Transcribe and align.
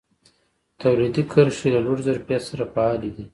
تولیدي 0.81 1.23
کرښې 1.31 1.69
له 1.75 1.79
لوړ 1.85 1.97
ظرفیت 2.07 2.43
سره 2.49 2.63
فعالې 2.73 3.09
دي. 3.15 3.25